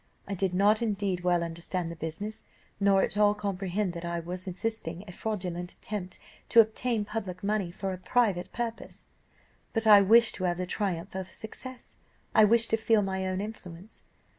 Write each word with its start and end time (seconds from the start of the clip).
I 0.27 0.33
did 0.33 0.55
not 0.55 0.81
indeed 0.81 1.23
well 1.23 1.43
understand 1.43 1.91
the 1.91 1.95
business, 1.95 2.43
nor 2.79 3.03
at 3.03 3.17
all 3.17 3.35
comprehend 3.35 3.93
that 3.93 4.03
I 4.03 4.19
was 4.19 4.47
assisting 4.47 5.03
a 5.07 5.11
fraudulent 5.11 5.73
attempt 5.73 6.17
to 6.49 6.59
obtain 6.59 7.05
public 7.05 7.43
money 7.43 7.69
for 7.69 7.93
a 7.93 7.99
private 7.99 8.51
purpose, 8.51 9.05
but 9.73 9.85
I 9.85 10.01
wished 10.01 10.33
to 10.37 10.45
have 10.45 10.57
the 10.57 10.65
triumph 10.65 11.13
of 11.13 11.29
success, 11.29 11.97
I 12.33 12.45
wished 12.45 12.71
to 12.71 12.77
feel 12.77 13.03
my 13.03 13.27
own 13.27 13.41
influence. 13.41 14.01